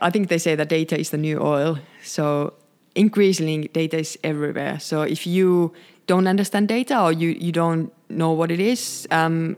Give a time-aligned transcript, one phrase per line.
[0.00, 1.78] I think they say that data is the new oil.
[2.04, 2.54] So
[2.94, 4.78] increasingly, data is everywhere.
[4.78, 5.72] So if you
[6.06, 9.56] don't understand data or you, you don't know what it is, um,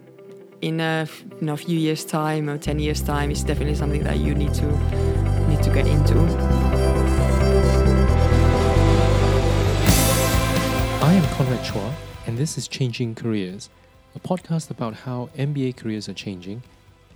[0.62, 1.06] in a
[1.40, 4.54] you know, few years' time or ten years' time, it's definitely something that you need
[4.54, 4.66] to
[5.48, 6.18] need to get into.
[11.02, 11.92] I am Conrad Chua,
[12.26, 13.68] and this is Changing Careers,
[14.14, 16.62] a podcast about how MBA careers are changing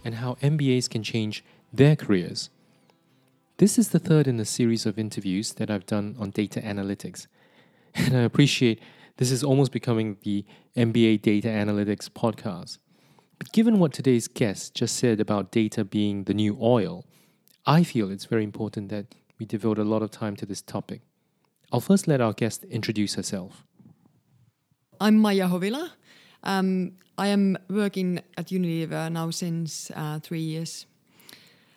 [0.04, 2.50] and how MBAs can change their careers.
[3.58, 7.28] This is the third in a series of interviews that I've done on data analytics.
[7.94, 8.80] And I appreciate
[9.18, 10.44] this is almost becoming the
[10.76, 12.78] MBA Data Analytics podcast.
[13.38, 17.04] But given what today's guest just said about data being the new oil,
[17.64, 21.02] I feel it's very important that we devote a lot of time to this topic.
[21.70, 23.64] I'll first let our guest introduce herself.
[25.00, 25.92] I'm Maya Hovila.
[26.42, 30.86] Um, I am working at Unilever now since uh, three years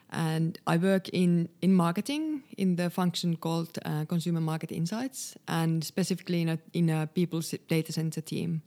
[0.10, 5.84] and I work in in marketing in the function called uh, consumer market insights, and
[5.84, 8.62] specifically in a in a people's data center team.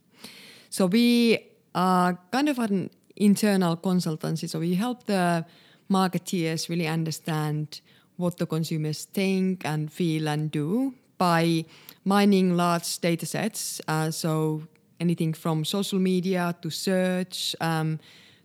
[0.69, 1.39] So we
[1.73, 4.49] are kind of an internal consultancy.
[4.49, 5.45] So we help the
[5.89, 7.81] marketeers really understand
[8.17, 11.65] what the consumers think and feel and do by
[12.05, 13.81] mining large data sets.
[13.87, 14.63] Uh, so
[14.99, 17.55] anything from social media to search.
[17.59, 17.99] Um,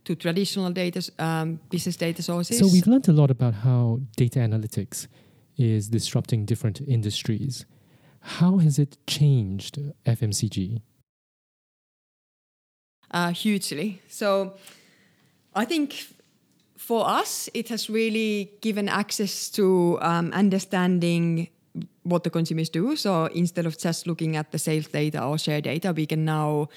[0.07, 2.59] to traditional data, um, business data sources.
[2.59, 5.09] So we've learned a lot about how data analytics
[5.57, 7.67] is disrupting different industries.
[8.21, 10.81] How has it changed FMCG?
[13.11, 14.01] Uh, hugely.
[14.09, 14.57] So
[15.55, 16.07] I think
[16.77, 21.49] for us, it has really given access to um, understanding
[22.05, 22.95] what the consumers do.
[22.97, 26.69] So instead of just looking at the sales data or share data, we can now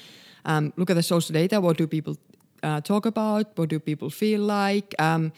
[0.44, 1.60] um, look at the social data.
[1.60, 2.16] What do people
[2.62, 3.46] uh, talk about?
[3.56, 4.94] What do people feel like?
[4.98, 5.32] Um,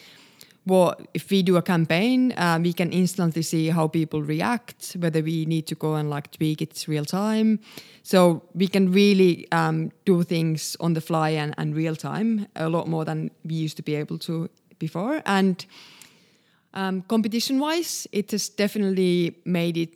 [0.64, 2.32] what if we do a campaign?
[2.32, 6.30] Uh, we can instantly see how people react, whether we need to go and like
[6.30, 7.58] tweak it real time.
[8.02, 12.68] So we can really um, do things on the fly and, and real time a
[12.68, 15.22] lot more than we used to be able to before.
[15.26, 15.64] And
[16.74, 19.90] um, competition wise, it has definitely made it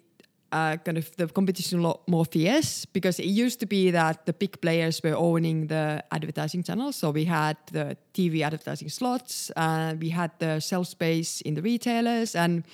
[0.53, 4.27] uh, kind of the competition a lot more fierce because it used to be that
[4.27, 6.97] the big players were owning the advertising channels.
[6.97, 11.63] So we had the TV advertising slots, uh, we had the shelf space in the
[11.63, 12.65] retailers, and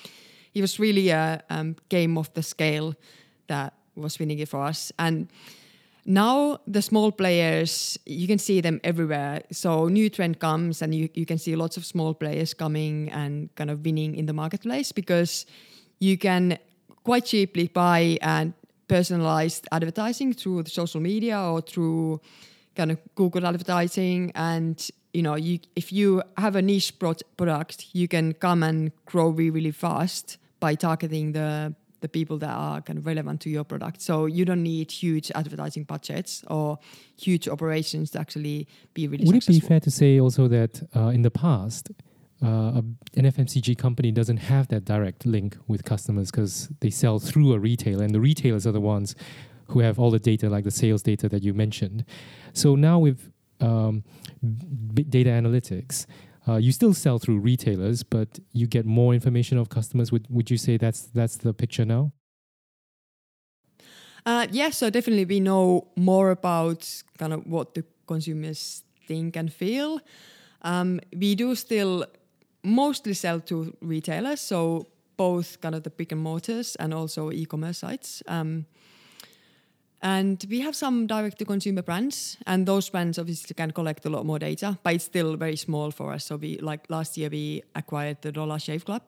[0.53, 2.93] it was really a um, game of the scale
[3.47, 4.91] that was winning it for us.
[4.99, 5.27] And
[6.05, 9.41] now the small players, you can see them everywhere.
[9.51, 13.53] So new trend comes, and you, you can see lots of small players coming and
[13.55, 15.45] kind of winning in the marketplace because
[15.99, 16.57] you can
[17.03, 18.53] quite cheaply buy and
[18.87, 22.21] personalized advertising through the social media or through
[22.75, 24.31] kind of Google advertising.
[24.35, 29.29] And you know, you if you have a niche product, you can come and grow
[29.29, 33.63] really, really fast by targeting the the people that are kind of relevant to your
[33.63, 34.01] product.
[34.01, 36.77] So you don't need huge advertising budgets or
[37.17, 39.25] huge operations to actually be really.
[39.25, 39.33] Successful.
[39.33, 39.55] Would successful.
[39.55, 41.91] it be fair to say also that uh, in the past?
[42.43, 42.81] Uh,
[43.15, 47.59] an FMCG company doesn't have that direct link with customers because they sell through a
[47.59, 49.15] retailer, and the retailers are the ones
[49.67, 52.03] who have all the data, like the sales data that you mentioned.
[52.51, 54.03] So now with um,
[54.93, 56.05] data analytics,
[56.47, 60.11] uh, you still sell through retailers, but you get more information of customers.
[60.11, 62.11] Would would you say that's that's the picture now?
[64.25, 69.35] Uh, yes, yeah, so definitely we know more about kind of what the consumers think
[69.35, 69.99] and feel.
[70.61, 72.05] Um, we do still
[72.63, 74.87] mostly sell to retailers, so
[75.17, 78.23] both kind of the brick and mortars and also e-commerce sites.
[78.27, 78.65] Um,
[80.01, 84.09] and we have some direct to consumer brands, and those brands obviously can collect a
[84.09, 86.25] lot more data, but it's still very small for us.
[86.25, 89.03] So we like last year we acquired the Dollar Shave Club,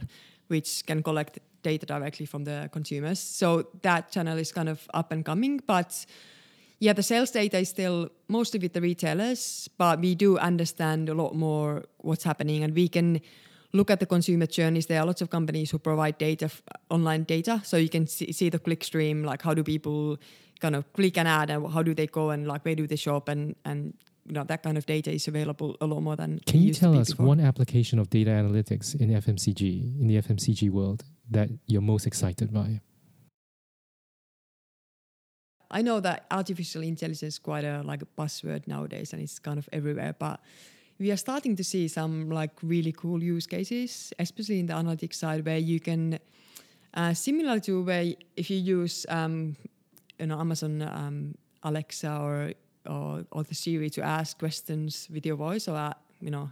[0.47, 3.19] which can collect data directly from the consumers.
[3.19, 6.05] So that channel is kind of up and coming, but
[6.79, 11.13] yeah, the sales data is still mostly with the retailers, but we do understand a
[11.13, 13.21] lot more what's happening, and we can
[13.73, 14.87] look at the consumer journeys.
[14.87, 16.49] There are lots of companies who provide data,
[16.89, 20.17] online data, so you can see, see the click stream, like how do people
[20.59, 22.97] kind of click an ad, and how do they go, and like where do they
[22.97, 23.93] shop, and and
[24.25, 26.39] you know that kind of data is available a lot more than.
[26.45, 27.25] Can you tell us before.
[27.25, 32.53] one application of data analytics in FMCG in the FMCG world that you're most excited
[32.53, 32.81] by?
[35.75, 39.59] I know that artificial intelligence is quite a like a buzzword nowadays, and it's kind
[39.59, 40.39] of everywhere, but
[40.99, 45.15] we are starting to see some like really cool use cases, especially in the analytics
[45.15, 46.17] side, where you can,
[46.93, 49.57] uh, similar to where if you use, um,
[50.17, 52.53] you know, Amazon um, Alexa or,
[52.85, 56.49] or or the Siri to ask questions with your voice, or uh, you know,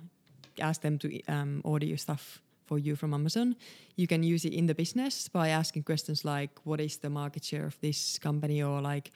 [0.59, 2.41] ask them to um, order your stuff
[2.73, 3.55] for you from Amazon.
[3.95, 7.43] You can use it in the business by asking questions like, "What is the market
[7.45, 9.11] share of this company?" or like,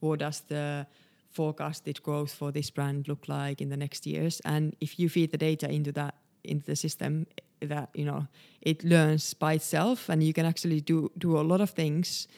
[0.00, 0.86] "What does the
[1.30, 5.30] forecasted growth for this brand look like in the next years?" And if you feed
[5.30, 6.14] the data into that
[6.44, 7.26] into the system,
[7.60, 8.26] that you know
[8.60, 12.28] it learns by itself, and you can actually do do a lot of things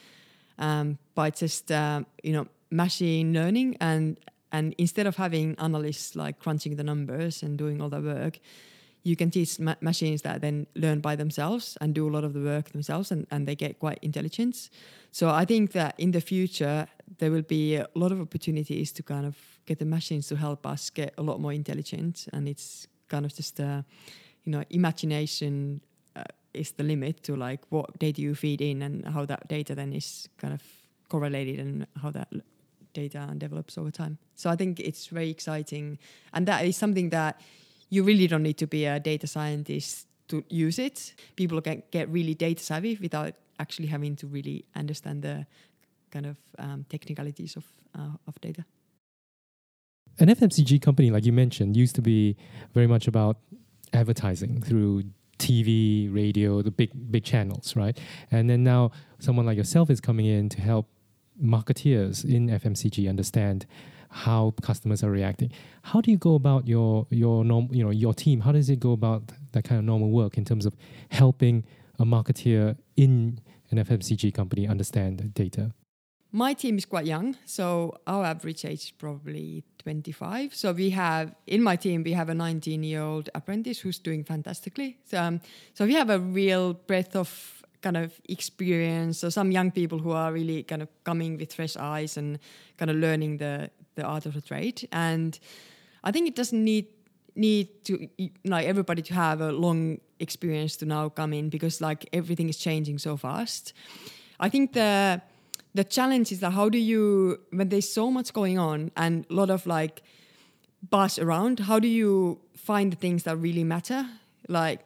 [0.57, 4.17] um, by just uh, you know machine learning and
[4.51, 8.39] and instead of having analysts like crunching the numbers and doing all the work
[9.07, 12.33] you can teach ma- machines that then learn by themselves and do a lot of
[12.33, 14.69] the work themselves and, and they get quite intelligent.
[15.11, 16.87] So i think that in the future
[17.19, 20.65] there will be a lot of opportunities to kind of get the machines to help
[20.73, 22.27] us get a lot more intelligent.
[22.33, 23.85] And it's kind of just a
[24.43, 25.81] you know imagination
[26.15, 29.75] uh, is the limit to like what data you feed in and how that data
[29.75, 30.61] then is kind of
[31.09, 32.27] correlated and how that
[32.93, 34.17] data develops over time.
[34.35, 35.97] So I think it's very exciting,
[36.33, 37.39] and that is something that
[37.89, 41.13] you really don't need to be a data scientist to use it.
[41.35, 45.45] People can get really data savvy without actually having to really understand the
[46.11, 47.65] kind of um, technicalities of
[47.97, 48.65] uh, of data.
[50.19, 52.35] An FMCG company, like you mentioned, used to be
[52.73, 53.37] very much about
[53.93, 55.03] advertising through
[55.37, 57.97] TV, radio, the big big channels, right?
[58.31, 60.87] And then now someone like yourself is coming in to help
[61.41, 63.67] marketeers in FMCG understand
[64.09, 65.51] how customers are reacting.
[65.83, 68.41] How do you go about your your norm, you know your team?
[68.41, 70.75] How does it go about that kind of normal work in terms of
[71.09, 71.63] helping
[71.99, 73.39] a marketeer in
[73.71, 75.73] an FMCG company understand data?
[76.31, 80.53] My team is quite young, so our average age is probably 25.
[80.53, 84.23] So we have in my team we have a 19 year old apprentice who's doing
[84.23, 84.97] fantastically.
[85.05, 85.41] So, um,
[85.73, 87.56] so we have a real breadth of
[87.87, 89.23] kind of experience.
[89.23, 92.39] Or some young people who are really kind of coming with fresh eyes and
[92.77, 94.87] kind of learning the the art of the trade.
[94.91, 95.39] And
[96.03, 96.85] i think it doesn't need
[97.35, 97.91] need to
[98.43, 102.57] like everybody to have a long experience to now come in because like everything is
[102.57, 103.73] changing so fast.
[104.39, 105.21] I think the
[105.73, 109.33] the challenge is that how do you when there's so much going on and a
[109.33, 110.01] lot of like
[110.89, 114.01] buzz around how do you find the things that really matter?
[114.47, 114.79] Like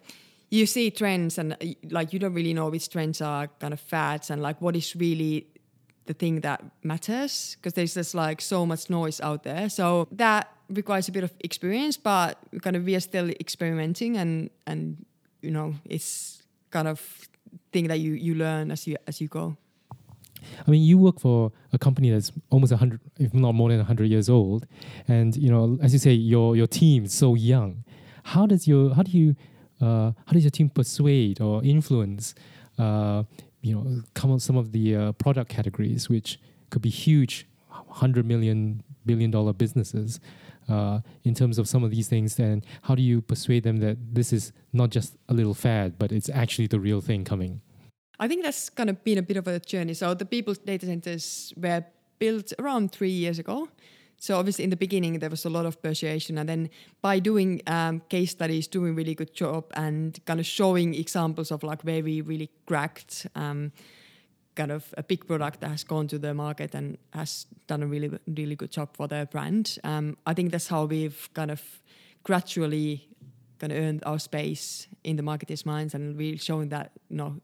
[0.51, 1.57] you see trends and
[1.89, 4.95] like you don't really know which trends are kind of fads and like what is
[4.95, 5.47] really
[6.05, 10.51] the thing that matters because there's just like so much noise out there so that
[10.69, 15.05] requires a bit of experience but kind of we are still experimenting and and
[15.41, 16.99] you know it's kind of
[17.71, 19.55] thing that you you learn as you as you go
[20.67, 24.05] I mean, you work for a company that's almost 100, if not more than 100
[24.05, 24.65] years old.
[25.07, 27.83] And, you know, as you say, your, your team is so young.
[28.23, 29.35] How does your, how do you
[29.85, 32.35] how does your team persuade or influence
[32.77, 33.23] uh,
[33.61, 36.39] you know come on some of the uh, product categories which
[36.69, 40.19] could be huge 100 million billion dollar businesses
[40.69, 42.39] uh, in terms of some of these things?
[42.39, 46.11] And how do you persuade them that this is not just a little fad but
[46.11, 47.61] it's actually the real thing coming?
[48.19, 49.95] I think that's kind of been a bit of a journey.
[49.95, 51.83] So the people's data centers were
[52.19, 53.67] built around three years ago
[54.21, 56.69] so obviously in the beginning there was a lot of persuasion, and then
[57.01, 61.63] by doing um, case studies, doing really good job, and kind of showing examples of
[61.63, 63.25] like where we really cracked.
[63.35, 63.71] Um,
[64.53, 67.87] kind of a big product that has gone to the market and has done a
[67.87, 69.79] really really good job for their brand.
[69.83, 71.61] Um, I think that's how we've kind of
[72.23, 73.07] gradually
[73.57, 77.37] kind of earned our space in the marketers' minds and really showing that you know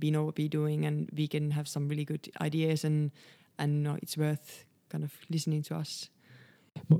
[0.00, 3.10] we know what we're doing and we can have some really good ideas and
[3.58, 6.08] and you know, it's worth kind of listening to us.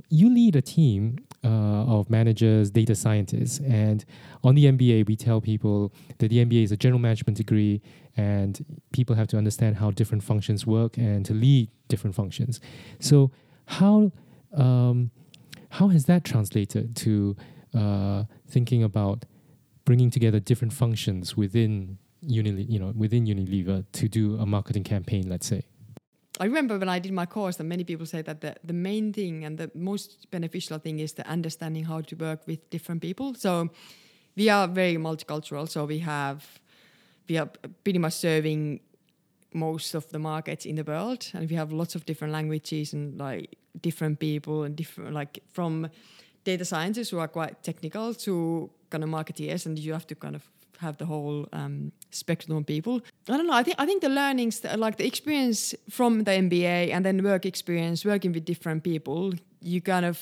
[0.08, 4.04] You lead a team uh, of managers, data scientists, and
[4.44, 7.80] on the MBA, we tell people that the MBA is a general management degree,
[8.16, 12.60] and people have to understand how different functions work and to lead different functions.
[12.98, 13.30] So,
[13.66, 14.12] how
[14.54, 15.10] um,
[15.70, 17.36] how has that translated to
[17.74, 19.24] uh, thinking about
[19.84, 22.42] bringing together different functions within you
[22.78, 25.62] know, within Unilever to do a marketing campaign, let's say?
[26.40, 29.12] I remember when I did my course that many people say that the, the main
[29.12, 33.34] thing and the most beneficial thing is the understanding how to work with different people.
[33.34, 33.68] So
[34.36, 35.68] we are very multicultural.
[35.68, 36.58] So we have
[37.28, 37.48] we are
[37.84, 38.80] pretty much serving
[39.52, 43.18] most of the markets in the world, and we have lots of different languages and
[43.18, 45.90] like different people and different like from
[46.44, 50.34] data scientists who are quite technical to kind of marketeers, and you have to kind
[50.34, 50.42] of
[50.80, 53.00] have the whole um, spectrum of people.
[53.28, 53.52] I don't know.
[53.52, 57.46] I think I think the learnings, like the experience from the MBA and then work
[57.46, 60.18] experience, working with different people, you kind of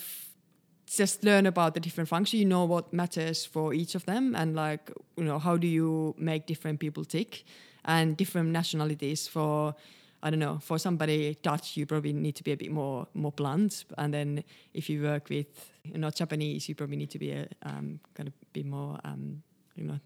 [0.87, 2.41] just learn about the different functions.
[2.41, 6.15] You know what matters for each of them, and like you know how do you
[6.19, 7.45] make different people tick,
[7.85, 9.75] and different nationalities for.
[10.21, 10.59] I don't know.
[10.59, 14.43] For somebody Dutch, you probably need to be a bit more more blunt, and then
[14.75, 15.47] if you work with
[15.85, 19.45] you know Japanese, you probably need to be a um, kind of be more um,
[19.77, 20.01] you know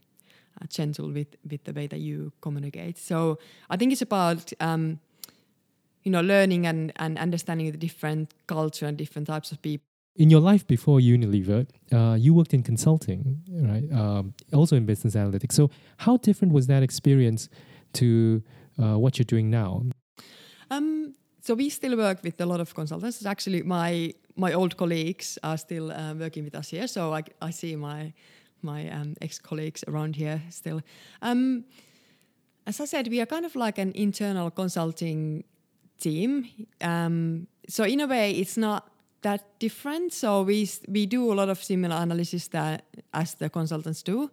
[0.61, 2.99] uh, gentle with with the way that you communicate.
[2.99, 3.39] So
[3.71, 5.01] I think it's about um,
[6.05, 9.85] you know learning and and understanding the different culture and different types of people.
[10.17, 13.91] In your life before Unilever, uh, you worked in consulting, right?
[13.93, 15.53] Um, also in business analytics.
[15.53, 17.49] So how different was that experience
[17.95, 18.43] to
[18.79, 19.85] uh, what you're doing now?
[20.71, 23.25] Um, so we still work with a lot of consultants.
[23.25, 26.87] Actually, my my old colleagues are still uh, working with us here.
[26.87, 28.13] So I, I see my
[28.63, 30.81] my um, ex colleagues around here still.
[31.21, 31.65] Um,
[32.67, 35.45] as I said, we are kind of like an internal consulting
[35.99, 36.49] team.
[36.81, 38.91] Um, so in a way, it's not
[39.23, 40.13] that different.
[40.13, 44.31] So we we do a lot of similar analysis that as the consultants do.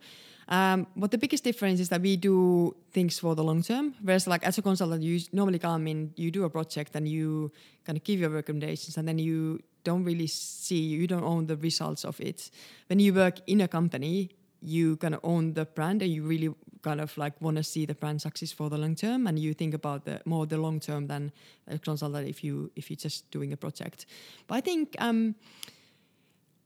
[0.49, 3.93] Um, but the biggest difference is that we do things for the long term.
[4.01, 7.51] Whereas, like as a consultant, you normally come in, you do a project, and you
[7.85, 11.55] kind of give your recommendations, and then you don't really see, you don't own the
[11.55, 12.49] results of it.
[12.87, 16.53] When you work in a company, you kind of own the brand, and you really
[16.81, 19.53] kind of like want to see the brand success for the long term, and you
[19.53, 21.31] think about the more the long term than
[21.67, 24.07] a consultant if you if you're just doing a project.
[24.47, 24.95] But I think.
[24.97, 25.35] Um,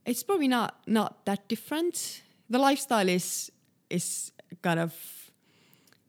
[0.05, 2.23] it's probably not not that different.
[2.49, 3.51] The lifestyle is
[3.93, 4.31] is
[4.61, 4.93] kind of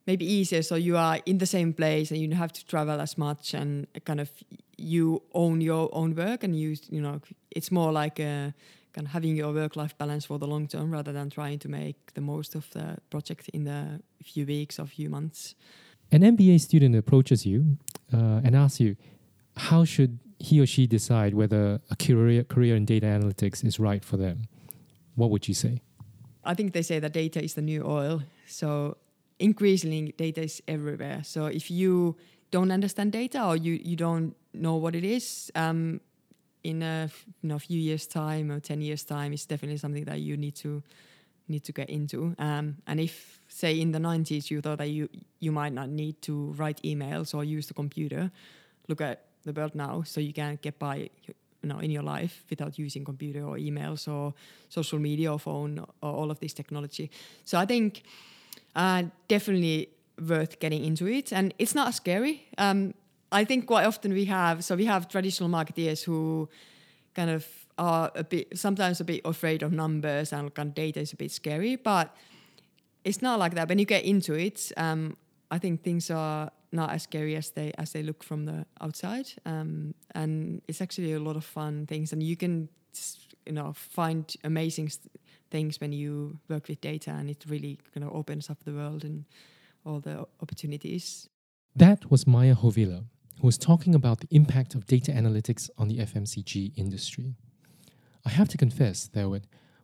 [0.06, 3.00] maybe easier so you are in the same place and you don't have to travel
[3.00, 4.30] as much and kind of
[4.76, 8.52] you own your own work and you you know it's more like a,
[8.92, 11.68] kind of having your work life balance for the long term rather than trying to
[11.68, 15.54] make the most of the project in the few weeks or few months.
[16.12, 17.78] An mba student approaches you
[18.12, 18.96] uh, and asks you
[19.56, 24.04] how should he or she decide whether a career career in data analytics is right
[24.04, 24.42] for them?
[25.14, 25.80] What would you say
[26.44, 28.22] I think they say that data is the new oil.
[28.46, 28.96] So
[29.38, 31.22] increasingly, data is everywhere.
[31.24, 32.16] So if you
[32.50, 36.00] don't understand data or you, you don't know what it is, um,
[36.62, 37.10] in a
[37.42, 40.54] you know, few years' time or ten years' time, it's definitely something that you need
[40.56, 40.82] to
[41.46, 42.34] need to get into.
[42.38, 45.08] Um, and if say in the 90s you thought that you
[45.40, 48.30] you might not need to write emails or use the computer,
[48.88, 50.02] look at the world now.
[50.02, 51.10] So you can get by
[51.64, 54.34] know in your life without using computer or emails or
[54.68, 57.10] social media or phone or all of this technology.
[57.44, 58.02] So I think
[58.74, 59.88] uh, definitely
[60.28, 62.46] worth getting into it, and it's not scary.
[62.58, 62.94] Um,
[63.32, 66.48] I think quite often we have so we have traditional marketeers who
[67.14, 71.00] kind of are a bit sometimes a bit afraid of numbers and kind of data
[71.00, 72.14] is a bit scary, but
[73.04, 73.68] it's not like that.
[73.68, 75.16] When you get into it, um,
[75.50, 79.32] I think things are not as scary as they as they look from the outside.
[79.46, 82.68] Um, and it's actually a lot of fun things, and you can
[83.46, 84.90] you know find amazing
[85.50, 89.04] things when you work with data, and it really kind of opens up the world
[89.04, 89.24] and
[89.86, 91.28] all the opportunities.
[91.76, 93.04] That was Maya Hovila,
[93.40, 97.34] who was talking about the impact of data analytics on the FMCG industry.
[98.24, 99.42] I have to confess that when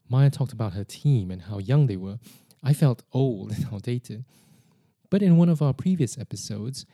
[0.08, 2.18] Maya talked about her team and how young they were,
[2.62, 4.24] I felt old and outdated.
[5.10, 6.86] But in one of our previous episodes,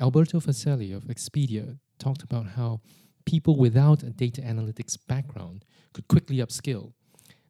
[0.00, 2.80] Alberto Faselli of Expedia talked about how
[3.26, 6.92] people without a data analytics background could quickly upskill.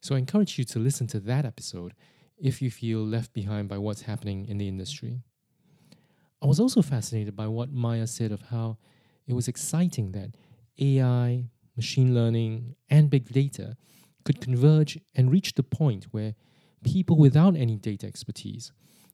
[0.01, 1.93] So I encourage you to listen to that episode
[2.37, 5.21] if you feel left behind by what's happening in the industry.
[6.41, 8.77] I was also fascinated by what Maya said of how
[9.27, 10.35] it was exciting that
[10.79, 13.77] AI, machine learning, and big data
[14.23, 16.35] could converge and reach the point where
[16.83, 18.71] people without any data expertise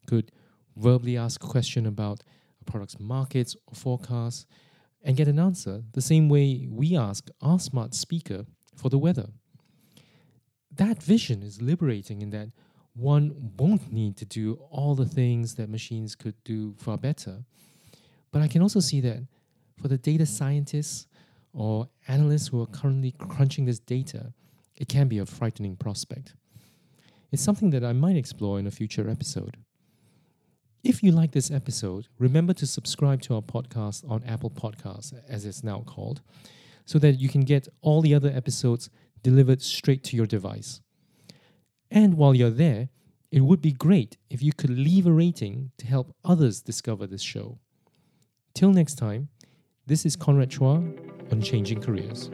[0.08, 0.32] could
[0.76, 2.24] verbally ask a question about
[2.62, 4.46] a product's markets or forecasts
[5.04, 9.30] and get an answer the same way we ask our smart speaker for the weather.
[10.74, 12.50] That vision is liberating in that
[12.94, 17.44] one won't need to do all the things that machines could do far better.
[18.32, 19.26] But I can also see that
[19.82, 21.08] for the data scientists
[21.54, 24.34] or analysts who are currently crunching this data,
[24.76, 26.36] it can be a frightening prospect.
[27.32, 29.58] It's something that I might explore in a future episode.
[30.84, 35.46] If you like this episode, remember to subscribe to our podcast on Apple Podcasts, as
[35.46, 36.22] it's now called,
[36.86, 38.90] so that you can get all the other episodes
[39.22, 40.82] delivered straight to your device.
[41.92, 42.90] And while you're there,
[43.32, 47.22] it would be great if you could leave a rating to help others discover this
[47.22, 47.60] show.
[48.56, 49.30] Till next time,
[49.86, 52.32] this is Conrad Chua on Changing Careers.